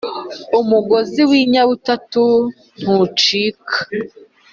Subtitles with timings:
[0.59, 2.23] Umugozi uw inyabutatu
[2.79, 3.77] ntucika